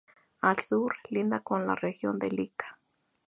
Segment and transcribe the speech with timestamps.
[0.41, 2.79] Al Sur, linda con la región de Lika.